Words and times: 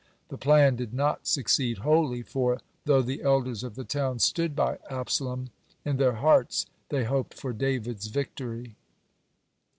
The 0.29 0.37
plan 0.39 0.77
did 0.77 0.95
not 0.95 1.27
succeed 1.27 1.77
wholly, 1.77 2.23
for, 2.23 2.59
though 2.85 3.03
the 3.03 3.21
elders 3.21 3.63
of 3.63 3.75
the 3.75 3.83
towns 3.83 4.23
stood 4.23 4.55
by 4.55 4.79
Absalom, 4.89 5.51
in 5.85 5.97
their 5.97 6.13
hearts 6.15 6.65
they 6.89 7.03
hoped 7.03 7.35
for 7.35 7.53
David's 7.53 8.07
victory. 8.07 8.75